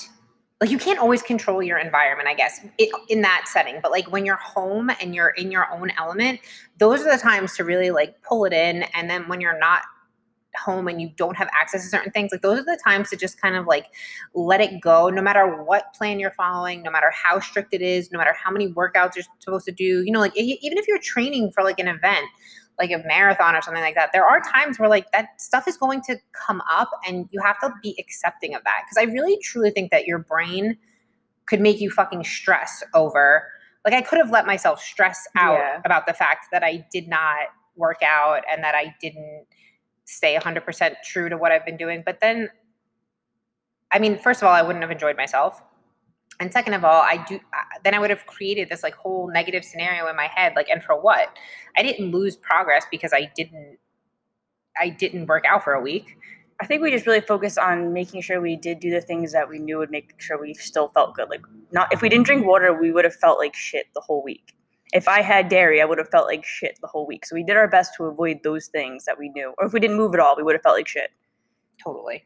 like 0.62 0.70
you 0.70 0.78
can't 0.78 1.00
always 1.00 1.22
control 1.22 1.62
your 1.62 1.78
environment 1.78 2.30
i 2.30 2.34
guess 2.34 2.62
it, 2.78 2.90
in 3.10 3.22
that 3.22 3.46
setting 3.48 3.80
but 3.82 3.92
like 3.92 4.10
when 4.12 4.26
you're 4.26 4.38
home 4.38 4.90
and 5.02 5.14
you're 5.14 5.30
in 5.30 5.52
your 5.52 5.70
own 5.74 5.92
element 5.98 6.40
those 6.78 7.02
are 7.02 7.12
the 7.12 7.22
times 7.22 7.56
to 7.58 7.64
really 7.64 7.92
like 7.92 8.22
pull 8.22 8.46
it 8.46 8.54
in 8.54 8.84
and 8.94 9.10
then 9.10 9.28
when 9.28 9.42
you're 9.42 9.60
not 9.60 9.82
home 10.58 10.88
and 10.88 11.02
you 11.02 11.10
don't 11.16 11.38
have 11.38 11.50
access 11.60 11.84
to 11.84 11.90
certain 11.90 12.12
things 12.12 12.32
like 12.32 12.42
those 12.42 12.60
are 12.60 12.66
the 12.66 12.80
times 12.84 13.10
to 13.10 13.16
just 13.16 13.42
kind 13.42 13.56
of 13.56 13.66
like 13.68 13.88
let 14.34 14.60
it 14.60 14.82
go 14.82 15.10
no 15.10 15.22
matter 15.22 15.64
what 15.64 15.94
plan 15.94 16.20
you're 16.20 16.32
following 16.32 16.84
no 16.84 16.92
matter 16.92 17.12
how 17.12 17.40
strict 17.40 17.74
it 17.74 17.82
is 17.82 18.12
no 18.12 18.18
matter 18.18 18.34
how 18.34 18.52
many 18.52 18.68
workouts 18.74 19.16
you're 19.16 19.26
supposed 19.40 19.66
to 19.66 19.72
do 19.72 20.04
you 20.04 20.12
know 20.12 20.20
like 20.20 20.36
even 20.36 20.78
if 20.78 20.88
you're 20.88 21.00
training 21.00 21.52
for 21.52 21.64
like 21.64 21.80
an 21.80 21.88
event 21.88 22.26
like 22.80 22.92
a 22.92 23.04
marathon 23.06 23.56
or 23.56 23.62
something 23.62 23.84
like 23.84 23.96
that 23.96 24.10
there 24.14 24.26
are 24.26 24.40
times 24.42 24.80
where 24.80 24.90
like 24.90 25.12
that 25.12 25.40
stuff 25.40 25.68
is 25.68 25.78
going 25.78 26.02
to 26.02 26.18
come 26.34 26.62
up 26.72 26.90
and 27.08 27.28
you 27.32 27.42
have 27.42 27.60
to 27.60 27.70
be 27.84 27.96
accepting 28.00 28.56
of 28.56 28.64
that 28.64 28.82
because 28.86 28.98
i 28.98 29.12
really 29.12 29.38
truly 29.44 29.70
think 29.70 29.92
that 29.92 30.06
your 30.06 30.20
brain 30.20 30.78
could 31.46 31.60
make 31.62 31.80
you 31.82 31.90
fucking 31.92 32.24
stress 32.24 32.84
over 32.94 33.44
like 33.86 33.94
i 33.94 34.02
could 34.02 34.18
have 34.18 34.32
let 34.32 34.46
myself 34.46 34.82
stress 34.82 35.28
out 35.36 35.58
Yeah. 35.58 35.82
about 35.86 36.08
the 36.08 36.14
fact 36.14 36.48
that 36.52 36.64
i 36.64 36.86
did 36.92 37.08
not 37.08 37.48
work 37.76 38.02
out 38.04 38.44
and 38.52 38.64
that 38.64 38.76
i 38.76 38.96
didn't 39.02 39.46
stay 40.06 40.36
100% 40.38 40.94
true 41.06 41.30
to 41.30 41.38
what 41.38 41.52
i've 41.52 41.66
been 41.66 41.78
doing 41.78 42.04
but 42.06 42.20
then 42.22 42.50
i 43.92 44.00
mean 44.00 44.18
first 44.18 44.42
of 44.42 44.48
all 44.48 44.54
i 44.54 44.62
wouldn't 44.62 44.84
have 44.84 44.92
enjoyed 44.92 45.18
myself 45.18 45.62
and 46.42 46.52
second 46.52 46.74
of 46.74 46.84
all 46.84 47.02
i 47.04 47.24
do 47.28 47.40
then 47.84 47.94
i 47.94 48.00
would 48.00 48.10
have 48.10 48.26
created 48.26 48.68
this 48.68 48.84
like 48.84 48.96
whole 48.96 49.32
negative 49.32 49.64
scenario 49.64 50.08
in 50.08 50.16
my 50.16 50.28
head 50.28 50.54
like 50.56 50.68
and 50.70 50.84
for 50.84 51.00
what 51.00 51.38
i 51.78 51.84
didn't 51.84 52.12
lose 52.12 52.36
progress 52.36 52.86
because 52.92 53.14
i 53.14 53.32
didn't 53.36 53.78
i 54.82 54.90
didn't 54.90 55.28
work 55.28 55.46
out 55.46 55.64
for 55.64 55.74
a 55.74 55.82
week 55.82 56.18
I 56.62 56.68
think 56.68 56.84
we 56.84 56.92
just 56.92 57.08
really 57.08 57.22
focused 57.22 57.58
on 57.58 57.92
making 57.92 58.22
sure 58.22 58.40
we 58.40 58.56
did 58.56 58.80
do 58.80 58.92
the 58.92 59.02
things 59.02 59.32
that 59.32 59.50
we 59.50 59.58
knew 59.58 59.80
would 59.80 59.90
make 59.90 60.14
sure 60.22 60.40
we 60.40 60.54
still 60.54 60.90
felt 60.90 61.16
good. 61.16 61.28
Like 61.28 61.42
not 61.72 61.92
if 61.92 62.04
we 62.04 62.10
didn't 62.10 62.28
drink 62.28 62.46
water, 62.46 62.72
we 62.72 62.92
would 62.92 63.04
have 63.04 63.16
felt 63.16 63.40
like 63.40 63.56
shit 63.56 63.88
the 63.96 64.00
whole 64.00 64.24
week. 64.24 64.54
If 64.94 65.08
I 65.08 65.24
had 65.24 65.50
dairy, 65.50 65.82
I 65.82 65.86
would 65.86 65.98
have 65.98 66.10
felt 66.10 66.28
like 66.28 66.46
shit 66.46 66.78
the 66.80 66.88
whole 66.88 67.08
week. 67.08 67.26
So 67.26 67.34
we 67.34 67.44
did 67.44 67.58
our 67.58 67.68
best 67.68 67.94
to 67.98 68.06
avoid 68.06 68.42
those 68.44 68.68
things 68.68 69.06
that 69.06 69.18
we 69.18 69.30
knew. 69.30 69.56
Or 69.58 69.66
if 69.66 69.74
we 69.74 69.80
didn't 69.80 69.98
move 69.98 70.14
at 70.14 70.20
all, 70.20 70.36
we 70.38 70.44
would 70.44 70.54
have 70.54 70.62
felt 70.62 70.76
like 70.76 70.88
shit. 70.88 71.10
totally 71.84 72.26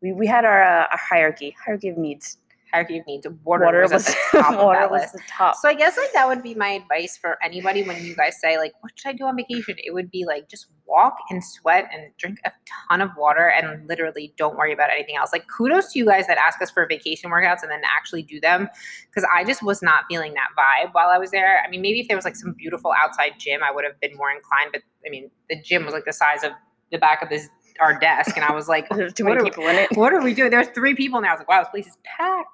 We, 0.00 0.12
we 0.12 0.26
had 0.26 0.46
our, 0.46 0.62
uh, 0.62 0.86
our 0.90 0.98
hierarchy, 0.98 1.54
hierarchy 1.62 1.90
of 1.90 1.98
needs. 1.98 2.38
Hierarchy 2.74 2.98
of 2.98 3.06
needs 3.06 3.26
water, 3.44 3.64
was, 3.82 4.08
at 4.08 4.16
the 4.32 4.38
top 4.42 4.58
water 4.58 4.88
was 4.88 5.02
list 5.02 5.12
the 5.14 5.20
top. 5.28 5.56
So 5.56 5.68
I 5.68 5.74
guess 5.74 5.96
like 5.96 6.12
that 6.12 6.26
would 6.26 6.42
be 6.42 6.54
my 6.54 6.68
advice 6.70 7.16
for 7.16 7.38
anybody 7.42 7.82
when 7.82 8.02
you 8.04 8.14
guys 8.16 8.40
say 8.40 8.58
like, 8.58 8.72
what 8.80 8.92
should 8.96 9.08
I 9.08 9.12
do 9.12 9.24
on 9.24 9.36
vacation? 9.36 9.76
It 9.78 9.92
would 9.94 10.10
be 10.10 10.24
like 10.26 10.48
just 10.48 10.66
walk 10.86 11.16
and 11.30 11.42
sweat 11.42 11.88
and 11.92 12.10
drink 12.18 12.38
a 12.44 12.52
ton 12.88 13.00
of 13.00 13.10
water 13.16 13.48
and 13.48 13.88
literally 13.88 14.34
don't 14.36 14.56
worry 14.56 14.72
about 14.72 14.90
anything 14.90 15.16
else. 15.16 15.30
Like 15.32 15.46
kudos 15.48 15.92
to 15.92 15.98
you 15.98 16.06
guys 16.06 16.26
that 16.26 16.36
ask 16.36 16.60
us 16.60 16.70
for 16.70 16.86
vacation 16.86 17.30
workouts 17.30 17.62
and 17.62 17.70
then 17.70 17.82
actually 17.84 18.22
do 18.22 18.40
them 18.40 18.68
because 19.08 19.26
I 19.34 19.44
just 19.44 19.62
was 19.62 19.80
not 19.82 20.04
feeling 20.10 20.34
that 20.34 20.48
vibe 20.58 20.90
while 20.92 21.08
I 21.08 21.18
was 21.18 21.30
there. 21.30 21.62
I 21.64 21.70
mean, 21.70 21.80
maybe 21.80 22.00
if 22.00 22.08
there 22.08 22.16
was 22.16 22.24
like 22.24 22.36
some 22.36 22.52
beautiful 22.52 22.92
outside 23.00 23.32
gym, 23.38 23.62
I 23.62 23.72
would 23.72 23.84
have 23.84 23.98
been 24.00 24.16
more 24.16 24.30
inclined. 24.30 24.70
But 24.72 24.82
I 25.06 25.10
mean, 25.10 25.30
the 25.48 25.60
gym 25.62 25.84
was 25.84 25.94
like 25.94 26.04
the 26.04 26.12
size 26.12 26.42
of 26.42 26.50
the 26.92 26.98
back 26.98 27.22
of 27.22 27.28
this 27.28 27.48
our 27.80 27.98
desk, 27.98 28.36
and 28.36 28.44
I 28.44 28.52
was 28.52 28.68
like, 28.68 28.88
There's 28.94 29.12
too 29.12 29.24
what 29.24 29.34
many 29.36 29.40
are- 29.40 29.50
people 29.50 29.66
in 29.66 29.74
it. 29.76 29.88
what 29.96 30.12
are 30.12 30.22
we 30.22 30.32
doing? 30.32 30.50
There's 30.50 30.68
three 30.68 30.94
people 30.94 31.20
now. 31.20 31.30
I 31.30 31.32
was 31.32 31.40
like, 31.40 31.48
wow, 31.48 31.60
this 31.60 31.70
place 31.70 31.86
is 31.88 31.96
packed. 32.04 32.48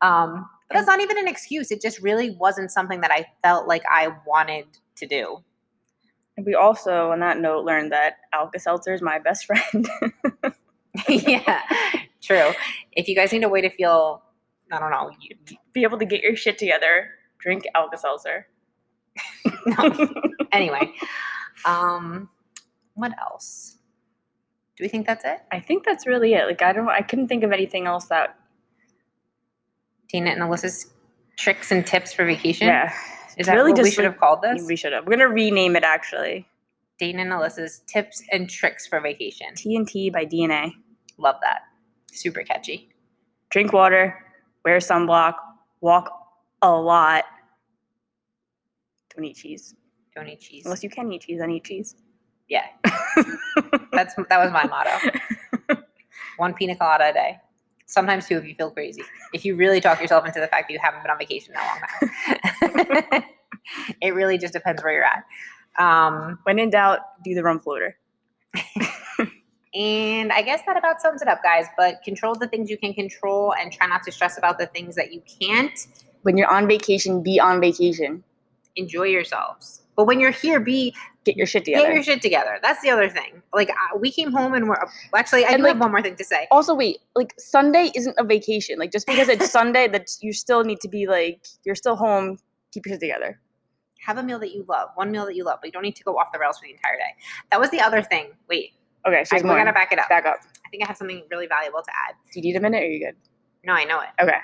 Um, 0.00 0.48
but 0.68 0.76
that's 0.76 0.86
not 0.86 1.00
even 1.00 1.18
an 1.18 1.28
excuse. 1.28 1.70
It 1.70 1.80
just 1.80 2.00
really 2.00 2.30
wasn't 2.30 2.70
something 2.70 3.00
that 3.02 3.10
I 3.10 3.26
felt 3.42 3.68
like 3.68 3.82
I 3.90 4.08
wanted 4.26 4.66
to 4.96 5.06
do. 5.06 5.44
And 6.36 6.44
we 6.44 6.54
also, 6.54 7.12
on 7.12 7.20
that 7.20 7.38
note, 7.38 7.64
learned 7.64 7.92
that 7.92 8.16
Alka 8.32 8.58
Seltzer 8.58 8.92
is 8.92 9.02
my 9.02 9.18
best 9.18 9.46
friend. 9.46 9.88
yeah, 11.08 11.62
true. 12.22 12.52
If 12.92 13.08
you 13.08 13.14
guys 13.14 13.32
need 13.32 13.44
a 13.44 13.48
way 13.48 13.60
to 13.60 13.70
feel, 13.70 14.22
I 14.70 14.78
don't 14.78 14.90
know, 14.90 15.10
you, 15.20 15.36
Be 15.72 15.82
able 15.82 15.98
to 15.98 16.04
get 16.04 16.22
your 16.22 16.36
shit 16.36 16.58
together, 16.58 17.10
drink 17.38 17.64
Alka 17.74 17.98
Seltzer. 17.98 18.46
no. 19.66 20.08
anyway, 20.52 20.92
um, 21.64 22.28
what 22.94 23.12
else? 23.20 23.78
Do 24.76 24.82
we 24.82 24.88
think 24.88 25.06
that's 25.06 25.24
it? 25.24 25.38
I 25.52 25.60
think 25.60 25.84
that's 25.84 26.06
really 26.06 26.34
it. 26.34 26.46
Like 26.46 26.62
I 26.62 26.72
don't, 26.72 26.88
I 26.88 27.02
couldn't 27.02 27.28
think 27.28 27.44
of 27.44 27.52
anything 27.52 27.86
else 27.86 28.06
that. 28.06 28.36
Tina 30.14 30.30
and 30.30 30.42
Alyssa's 30.42 30.92
tricks 31.36 31.72
and 31.72 31.84
tips 31.84 32.12
for 32.12 32.24
vacation. 32.24 32.68
Yeah, 32.68 32.92
Is 33.36 33.46
that 33.48 33.54
really 33.56 33.72
what 33.72 33.82
we 33.82 33.90
should 33.90 34.04
have 34.04 34.16
called 34.16 34.42
this? 34.42 34.64
we 34.64 34.76
should 34.76 34.92
have. 34.92 35.04
We're 35.08 35.16
gonna 35.16 35.26
rename 35.26 35.74
it 35.74 35.82
actually. 35.82 36.46
Dana 37.00 37.22
and 37.22 37.32
Alyssa's 37.32 37.82
tips 37.88 38.22
and 38.30 38.48
tricks 38.48 38.86
for 38.86 39.00
vacation. 39.00 39.48
TNT 39.56 40.12
by 40.12 40.24
DNA. 40.24 40.70
Love 41.18 41.34
that. 41.42 41.62
Super 42.12 42.44
catchy. 42.44 42.90
Drink 43.50 43.72
water, 43.72 44.16
wear 44.64 44.78
sunblock, 44.78 45.34
walk 45.80 46.12
a 46.62 46.70
lot. 46.70 47.24
Don't 49.16 49.24
eat 49.24 49.34
cheese 49.34 49.74
Don't 50.14 50.28
eat 50.28 50.38
cheese. 50.38 50.64
unless 50.64 50.84
you 50.84 50.90
can 50.90 51.10
eat 51.10 51.22
cheese. 51.22 51.40
Then 51.40 51.50
eat 51.50 51.64
cheese. 51.64 51.96
Yeah, 52.48 52.66
that's 53.90 54.14
that 54.14 54.38
was 54.38 54.52
my 54.52 54.64
motto. 54.68 55.82
One 56.36 56.54
pina 56.54 56.76
colada 56.76 57.10
a 57.10 57.12
day. 57.12 57.38
Sometimes 57.86 58.26
two 58.26 58.38
if 58.38 58.44
you 58.44 58.54
feel 58.54 58.70
crazy. 58.70 59.02
If 59.32 59.44
you 59.44 59.56
really 59.56 59.80
talk 59.80 60.00
yourself 60.00 60.26
into 60.26 60.40
the 60.40 60.46
fact 60.46 60.68
that 60.68 60.72
you 60.72 60.80
haven't 60.82 61.02
been 61.02 61.10
on 61.10 61.18
vacation 61.18 61.54
that 61.54 62.10
long 62.72 63.10
time. 63.12 63.24
it 64.00 64.14
really 64.14 64.38
just 64.38 64.52
depends 64.52 64.82
where 64.82 64.92
you're 64.92 65.04
at. 65.04 65.24
Um, 65.78 66.38
when 66.44 66.58
in 66.58 66.70
doubt, 66.70 67.00
do 67.22 67.34
the 67.34 67.42
rum 67.42 67.60
floater. 67.60 67.96
and 69.74 70.32
I 70.32 70.42
guess 70.42 70.62
that 70.66 70.76
about 70.76 71.00
sums 71.00 71.20
it 71.20 71.28
up, 71.28 71.42
guys. 71.42 71.66
But 71.76 72.02
control 72.02 72.34
the 72.34 72.48
things 72.48 72.70
you 72.70 72.78
can 72.78 72.94
control 72.94 73.54
and 73.54 73.72
try 73.72 73.86
not 73.86 74.02
to 74.04 74.12
stress 74.12 74.38
about 74.38 74.58
the 74.58 74.66
things 74.66 74.94
that 74.94 75.12
you 75.12 75.22
can't. 75.40 75.86
When 76.22 76.38
you're 76.38 76.50
on 76.50 76.66
vacation, 76.66 77.22
be 77.22 77.38
on 77.38 77.60
vacation. 77.60 78.24
Enjoy 78.76 79.04
yourselves. 79.04 79.83
But 79.96 80.06
when 80.06 80.20
you're 80.20 80.30
here, 80.32 80.60
be 80.60 80.94
Get 81.24 81.36
your 81.38 81.46
shit 81.46 81.64
together. 81.64 81.86
Get 81.86 81.94
your 81.94 82.02
shit 82.02 82.20
together. 82.20 82.58
That's 82.62 82.82
the 82.82 82.90
other 82.90 83.08
thing. 83.08 83.40
Like 83.54 83.70
uh, 83.70 83.96
we 83.98 84.10
came 84.12 84.30
home 84.30 84.52
and 84.52 84.68
we're 84.68 84.76
actually. 85.14 85.46
I 85.46 85.50
And, 85.52 85.58
do 85.58 85.62
like- 85.62 85.72
have 85.72 85.80
one 85.80 85.90
more 85.90 86.02
thing 86.02 86.16
to 86.16 86.24
say. 86.24 86.46
also, 86.50 86.74
wait, 86.74 86.98
like 87.14 87.32
Sunday 87.38 87.90
isn't 87.94 88.14
a 88.18 88.24
vacation. 88.24 88.78
Like 88.78 88.92
just 88.92 89.06
because 89.06 89.28
it's 89.30 89.50
Sunday, 89.58 89.88
that 89.88 90.10
you 90.20 90.34
still 90.34 90.64
need 90.64 90.80
to 90.80 90.88
be 90.88 91.06
like 91.06 91.46
you're 91.64 91.74
still 91.76 91.96
home. 91.96 92.38
Keep 92.72 92.84
your 92.86 92.94
shit 92.94 93.00
together. 93.00 93.40
Have 94.00 94.18
a 94.18 94.22
meal 94.22 94.38
that 94.40 94.52
you 94.52 94.66
love. 94.68 94.90
One 94.96 95.10
meal 95.10 95.24
that 95.24 95.34
you 95.34 95.44
love, 95.44 95.60
but 95.62 95.68
you 95.68 95.72
don't 95.72 95.82
need 95.82 95.96
to 95.96 96.04
go 96.04 96.18
off 96.18 96.30
the 96.30 96.38
rails 96.38 96.58
for 96.58 96.64
the 96.66 96.72
entire 96.72 96.96
day. 96.98 97.14
That 97.50 97.58
was 97.58 97.70
the 97.70 97.80
other 97.80 98.02
thing. 98.02 98.32
Wait, 98.50 98.72
Okay, 99.06 99.20
I, 99.20 99.22
she's 99.24 99.42
we're 99.42 99.56
gonna 99.56 99.72
back 99.72 99.92
it 99.92 99.98
up. 99.98 100.10
back 100.10 100.26
up. 100.26 100.36
I 100.66 100.68
think 100.68 100.82
I 100.82 100.86
have 100.88 100.96
something 100.98 101.22
really 101.30 101.46
valuable 101.46 101.80
to 101.80 101.90
add. 102.06 102.14
Do 102.32 102.40
you 102.40 102.42
need 102.42 102.56
a 102.56 102.60
minute? 102.60 102.82
Or 102.82 102.86
are 102.86 102.90
you 102.90 103.06
good? 103.06 103.16
No, 103.64 103.72
I 103.72 103.84
know 103.84 104.00
it. 104.00 104.08
Okay. 104.22 104.36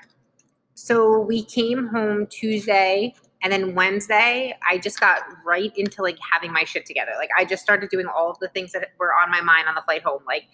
So 0.75 1.21
we 1.21 1.43
came 1.43 1.89
home 1.89 2.27
Tuesday 2.29 3.15
and 3.43 3.53
then 3.53 3.75
Wednesday, 3.75 4.55
I 4.69 4.79
just 4.79 5.01
got 5.01 5.23
right 5.45 5.73
into 5.77 6.03
like 6.03 6.19
having 6.33 6.53
my 6.53 6.65
shit 6.65 6.87
together. 6.87 7.13
Like 7.19 7.31
I 7.37 7.45
just 7.45 7.63
started 7.63 7.91
doing 7.91 8.07
all 8.07 8.31
of 8.31 8.39
the 8.39 8.49
things 8.49 8.73
that 8.73 8.89
were 8.99 9.13
on 9.15 9.31
my 9.31 9.41
mind 9.41 9.69
on 9.69 9.75
the 9.75 9.83
flight 9.83 10.03
home. 10.03 10.23
Like, 10.27 10.45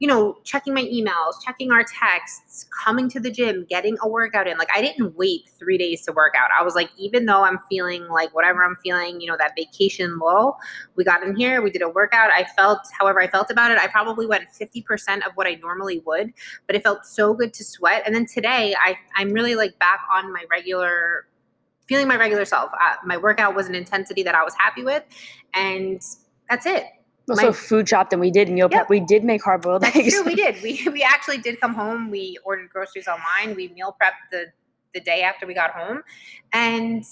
you 0.00 0.08
know, 0.08 0.36
checking 0.42 0.74
my 0.74 0.82
emails, 0.82 1.34
checking 1.44 1.70
our 1.70 1.84
texts, 1.84 2.66
coming 2.84 3.08
to 3.10 3.20
the 3.20 3.30
gym, 3.30 3.64
getting 3.70 3.96
a 4.02 4.08
workout 4.08 4.48
in. 4.48 4.58
Like 4.58 4.68
I 4.74 4.80
didn't 4.82 5.16
wait 5.16 5.48
three 5.56 5.78
days 5.78 6.04
to 6.06 6.12
work 6.12 6.34
out. 6.36 6.50
I 6.58 6.64
was 6.64 6.74
like, 6.74 6.90
even 6.98 7.26
though 7.26 7.44
I'm 7.44 7.60
feeling 7.70 8.08
like 8.08 8.34
whatever 8.34 8.64
I'm 8.64 8.76
feeling, 8.82 9.20
you 9.20 9.28
know, 9.28 9.36
that 9.38 9.52
vacation 9.56 10.18
low, 10.18 10.56
we 10.96 11.04
got 11.04 11.22
in 11.22 11.36
here, 11.36 11.62
we 11.62 11.70
did 11.70 11.82
a 11.82 11.88
workout. 11.88 12.30
I 12.34 12.44
felt 12.56 12.80
however 12.98 13.20
I 13.20 13.28
felt 13.28 13.50
about 13.50 13.70
it. 13.70 13.78
I 13.78 13.86
probably 13.86 14.26
went 14.26 14.44
50% 14.60 15.24
of 15.24 15.32
what 15.36 15.46
I 15.46 15.54
normally 15.62 16.02
would 16.04 16.32
but 16.66 16.76
it 16.76 16.82
felt 16.82 17.04
so 17.04 17.34
good 17.34 17.52
to 17.54 17.64
sweat. 17.64 18.02
And 18.06 18.14
then 18.14 18.26
today, 18.26 18.74
I 18.82 18.96
I'm 19.16 19.30
really 19.30 19.54
like 19.54 19.78
back 19.78 20.00
on 20.12 20.32
my 20.32 20.44
regular, 20.50 21.26
feeling 21.86 22.08
my 22.08 22.16
regular 22.16 22.44
self. 22.44 22.72
Uh, 22.72 22.96
my 23.04 23.16
workout 23.16 23.54
was 23.54 23.68
an 23.68 23.74
intensity 23.74 24.22
that 24.22 24.34
I 24.34 24.42
was 24.42 24.54
happy 24.58 24.82
with, 24.82 25.02
and 25.54 26.00
that's 26.48 26.66
it. 26.66 26.84
Also, 27.28 27.46
My- 27.46 27.52
food 27.52 27.88
shopped 27.88 28.12
and 28.12 28.20
we 28.20 28.30
did 28.30 28.50
meal 28.50 28.68
prep. 28.68 28.82
Yep. 28.82 28.90
We 28.90 29.00
did 29.00 29.24
make 29.24 29.42
hard 29.42 29.62
boiled 29.62 29.84
eggs. 29.84 30.14
true. 30.14 30.24
We 30.24 30.34
did. 30.34 30.56
We 30.62 30.86
we 30.92 31.02
actually 31.02 31.38
did 31.38 31.60
come 31.60 31.74
home. 31.74 32.10
We 32.10 32.38
ordered 32.44 32.70
groceries 32.70 33.08
online. 33.08 33.56
We 33.56 33.68
meal 33.68 33.96
prepped 34.00 34.30
the 34.30 34.46
the 34.92 35.00
day 35.00 35.22
after 35.22 35.46
we 35.46 35.54
got 35.54 35.70
home, 35.70 36.02
and 36.52 37.04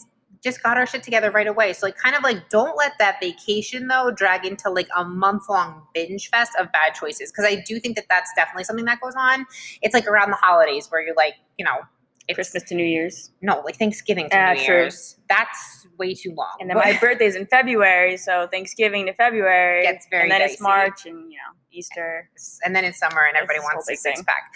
just 0.42 0.62
got 0.62 0.76
our 0.76 0.86
shit 0.86 1.02
together 1.02 1.30
right 1.30 1.46
away. 1.46 1.72
So 1.72 1.86
like 1.86 1.96
kind 1.96 2.16
of 2.16 2.22
like 2.22 2.48
don't 2.50 2.76
let 2.76 2.92
that 2.98 3.20
vacation 3.20 3.86
though 3.86 4.10
drag 4.10 4.44
into 4.44 4.70
like 4.70 4.88
a 4.96 5.04
month 5.04 5.44
long 5.48 5.82
binge 5.94 6.28
fest 6.28 6.52
of 6.58 6.70
bad 6.72 6.94
choices 6.94 7.30
because 7.30 7.44
I 7.44 7.62
do 7.66 7.78
think 7.78 7.96
that 7.96 8.06
that's 8.10 8.30
definitely 8.36 8.64
something 8.64 8.84
that 8.86 9.00
goes 9.00 9.14
on. 9.16 9.46
It's 9.82 9.94
like 9.94 10.06
around 10.06 10.30
the 10.30 10.36
holidays 10.36 10.88
where 10.90 11.00
you're 11.00 11.14
like, 11.14 11.34
you 11.58 11.64
know, 11.64 11.78
it's 12.28 12.36
Christmas 12.36 12.62
to 12.64 12.74
New 12.74 12.84
Year's. 12.84 13.30
no, 13.40 13.60
like 13.64 13.76
Thanksgiving 13.76 14.28
to 14.30 14.36
Ah, 14.36 14.52
New 14.52 14.64
true. 14.64 14.74
Year's. 14.76 15.16
That's 15.28 15.86
way 15.98 16.14
too 16.14 16.34
long. 16.34 16.56
And 16.60 16.68
then 16.70 16.76
my 16.76 16.96
birthday's 17.00 17.34
in 17.36 17.46
February, 17.46 18.16
so 18.16 18.46
Thanksgiving 18.50 19.06
to 19.06 19.14
February. 19.14 19.82
Gets 19.82 20.06
very 20.10 20.22
And 20.24 20.30
then 20.32 20.42
it's 20.42 20.54
dicey. 20.54 20.62
March 20.62 21.06
and, 21.06 21.32
you 21.32 21.38
know, 21.38 21.56
Easter. 21.74 22.28
and 22.64 22.76
then 22.76 22.84
it's 22.84 22.98
summer 22.98 23.22
and 23.26 23.34
everybody 23.36 23.58
this 23.58 23.64
wants 23.64 23.86
whole 23.86 23.92
a 23.92 23.92
big 23.92 23.98
six 23.98 24.18
thing. 24.20 24.24
pack. 24.26 24.52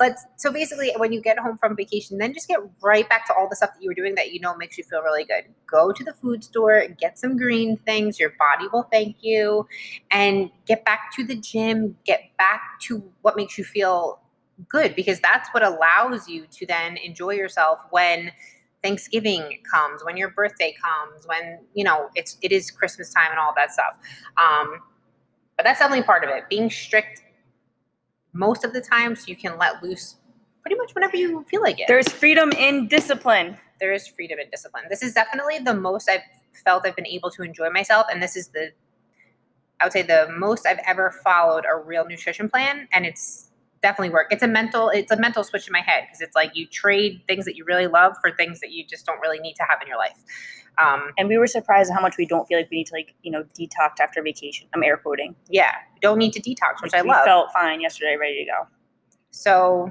But 0.00 0.16
so 0.36 0.50
basically, 0.52 0.92
when 0.96 1.12
you 1.12 1.20
get 1.20 1.38
home 1.38 1.56
from 1.58 1.76
vacation, 1.76 2.18
then 2.18 2.34
just 2.34 2.48
get 2.48 2.58
right 2.82 3.08
back 3.08 3.24
to 3.28 3.34
all 3.34 3.48
the 3.48 3.54
stuff 3.56 3.70
that 3.74 3.80
you 3.82 3.88
were 3.88 3.94
doing 3.94 4.14
that 4.16 4.32
you 4.32 4.40
know 4.40 4.56
makes 4.56 4.76
you 4.76 4.82
feel 4.84 5.00
really 5.02 5.24
good. 5.24 5.44
Go 5.70 5.92
to 5.92 6.02
the 6.04 6.12
food 6.14 6.42
store, 6.42 6.86
get 7.00 7.18
some 7.20 7.36
green 7.36 7.76
things. 7.86 8.18
Your 8.18 8.32
body 8.38 8.68
will 8.72 8.88
thank 8.90 9.16
you, 9.20 9.66
and 10.10 10.50
get 10.66 10.84
back 10.84 11.12
to 11.16 11.24
the 11.24 11.36
gym. 11.36 11.96
Get 12.04 12.36
back 12.36 12.60
to 12.82 13.02
what 13.22 13.36
makes 13.36 13.56
you 13.56 13.64
feel 13.64 14.20
good 14.68 14.94
because 14.94 15.20
that's 15.20 15.48
what 15.50 15.62
allows 15.62 16.28
you 16.28 16.46
to 16.50 16.66
then 16.66 16.96
enjoy 16.96 17.32
yourself 17.32 17.80
when 17.90 18.32
Thanksgiving 18.82 19.58
comes, 19.70 20.04
when 20.04 20.16
your 20.16 20.30
birthday 20.30 20.74
comes, 20.82 21.26
when 21.26 21.60
you 21.74 21.84
know 21.84 22.08
it's 22.14 22.38
it 22.42 22.52
is 22.52 22.70
Christmas 22.70 23.12
time 23.12 23.30
and 23.30 23.38
all 23.38 23.52
that 23.56 23.72
stuff. 23.72 23.98
Um, 24.36 24.80
but 25.56 25.64
that's 25.64 25.80
definitely 25.80 26.04
part 26.04 26.24
of 26.24 26.30
it. 26.30 26.44
Being 26.48 26.70
strict 26.70 27.22
most 28.32 28.64
of 28.64 28.72
the 28.72 28.80
time, 28.80 29.16
so 29.16 29.24
you 29.26 29.36
can 29.36 29.58
let 29.58 29.82
loose 29.82 30.16
pretty 30.62 30.76
much 30.76 30.94
whenever 30.94 31.16
you 31.16 31.44
feel 31.44 31.62
like 31.62 31.80
it. 31.80 31.86
There's 31.88 32.08
freedom 32.08 32.52
in 32.52 32.88
discipline. 32.88 33.56
there 33.80 33.92
is 33.92 34.06
freedom 34.06 34.38
in 34.38 34.48
discipline. 34.50 34.84
This 34.88 35.02
is 35.02 35.12
definitely 35.14 35.58
the 35.58 35.74
most 35.74 36.08
I've 36.08 36.22
felt 36.64 36.86
I've 36.86 36.96
been 36.96 37.06
able 37.06 37.30
to 37.32 37.42
enjoy 37.42 37.70
myself, 37.70 38.06
and 38.10 38.22
this 38.22 38.36
is 38.36 38.48
the 38.48 38.70
I 39.80 39.84
would 39.84 39.92
say 39.92 40.02
the 40.02 40.28
most 40.36 40.66
I've 40.66 40.80
ever 40.86 41.10
followed 41.22 41.64
a 41.70 41.76
real 41.76 42.06
nutrition 42.06 42.48
plan, 42.48 42.88
and 42.92 43.04
it's 43.04 43.50
definitely 43.82 44.10
work. 44.10 44.28
It's 44.30 44.42
a 44.42 44.48
mental 44.48 44.88
it's 44.90 45.10
a 45.12 45.16
mental 45.18 45.44
switch 45.44 45.66
in 45.66 45.72
my 45.72 45.80
head 45.80 46.04
because 46.06 46.20
it's 46.20 46.34
like 46.34 46.56
you 46.56 46.66
trade 46.66 47.22
things 47.28 47.44
that 47.44 47.56
you 47.56 47.64
really 47.64 47.86
love 47.86 48.14
for 48.20 48.30
things 48.32 48.60
that 48.60 48.70
you 48.72 48.84
just 48.84 49.06
don't 49.06 49.20
really 49.20 49.38
need 49.38 49.54
to 49.54 49.62
have 49.64 49.78
in 49.82 49.88
your 49.88 49.98
life. 49.98 50.16
Um, 50.78 51.12
And 51.16 51.28
we 51.28 51.38
were 51.38 51.46
surprised 51.46 51.90
how 51.92 52.00
much 52.00 52.16
we 52.18 52.26
don't 52.26 52.46
feel 52.46 52.58
like 52.58 52.68
we 52.70 52.76
need 52.78 52.86
to, 52.88 52.94
like, 52.94 53.14
you 53.22 53.30
know, 53.30 53.44
detox 53.58 53.98
after 53.98 54.22
vacation. 54.22 54.68
I'm 54.74 54.82
air 54.82 54.98
quoting. 54.98 55.34
yeah, 55.48 55.72
don't 56.02 56.18
need 56.18 56.32
to 56.34 56.40
detox, 56.40 56.82
which 56.82 56.92
Like, 56.92 57.00
I 57.00 57.02
we 57.02 57.08
love. 57.08 57.24
felt 57.24 57.52
fine 57.52 57.80
yesterday, 57.80 58.16
ready 58.20 58.44
to 58.44 58.50
go. 58.50 58.66
So 59.30 59.90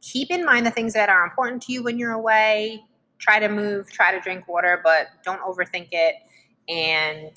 keep 0.00 0.30
in 0.30 0.44
mind 0.44 0.64
the 0.66 0.70
things 0.70 0.92
that 0.94 1.08
are 1.08 1.24
important 1.24 1.62
to 1.62 1.72
you 1.72 1.82
when 1.82 1.98
you're 1.98 2.12
away. 2.12 2.84
Try 3.18 3.38
to 3.40 3.48
move, 3.48 3.90
try 3.90 4.12
to 4.12 4.20
drink 4.20 4.46
water, 4.48 4.80
but 4.82 5.08
don't 5.24 5.40
overthink 5.42 5.88
it. 5.92 6.14
And 6.68 7.36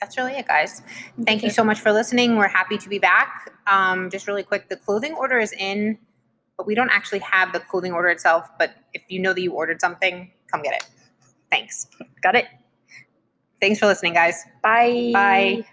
that's 0.00 0.16
really 0.16 0.32
it, 0.32 0.46
guys. 0.46 0.82
Thank 1.26 1.42
you 1.42 1.50
so 1.50 1.62
much 1.62 1.78
for 1.80 1.92
listening. 1.92 2.36
We're 2.36 2.48
happy 2.48 2.78
to 2.78 2.88
be 2.88 2.98
back. 2.98 3.52
Um, 3.66 4.10
just 4.10 4.26
really 4.26 4.42
quick, 4.42 4.68
the 4.68 4.76
clothing 4.76 5.12
order 5.14 5.38
is 5.38 5.52
in, 5.52 5.98
but 6.56 6.66
we 6.66 6.74
don't 6.74 6.90
actually 6.90 7.18
have 7.20 7.52
the 7.52 7.60
clothing 7.60 7.92
order 7.92 8.08
itself. 8.08 8.48
But 8.58 8.74
if 8.94 9.02
you 9.08 9.20
know 9.20 9.34
that 9.34 9.40
you 9.42 9.52
ordered 9.52 9.80
something, 9.80 10.30
come 10.50 10.62
get 10.62 10.74
it. 10.74 10.86
Thanks. 11.50 11.86
Got 12.22 12.34
it? 12.36 12.46
Thanks 13.60 13.78
for 13.78 13.86
listening, 13.86 14.14
guys. 14.14 14.42
Bye. 14.62 15.10
Bye. 15.12 15.66